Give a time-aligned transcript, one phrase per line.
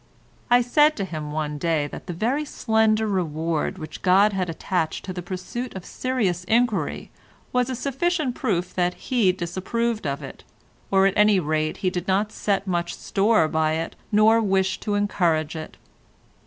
[0.49, 5.05] I said to him one day that the very slender reward which God had attached
[5.05, 7.11] to the pursuit of serious inquiry
[7.53, 10.43] was a sufficient proof that He disapproved of it,
[10.89, 14.79] or at any rate that He did not set much store by it nor wish
[14.79, 15.77] to encourage it.